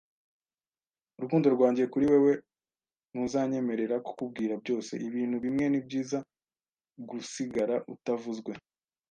[1.17, 2.33] Urukundo rwanjye kuri wewe
[3.11, 4.93] ntuzanyemerera kukubwira byose.
[5.07, 6.17] Ibintu bimwe nibyiza
[7.09, 8.51] gusigara utavuzwe.